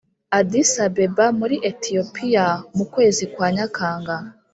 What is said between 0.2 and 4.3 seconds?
addis-abeba muri etiyopiya, mu kwezi kwa nyakanga